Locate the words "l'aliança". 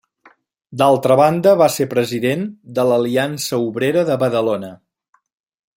2.93-3.61